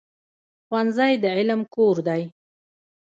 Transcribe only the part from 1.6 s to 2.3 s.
کور دی.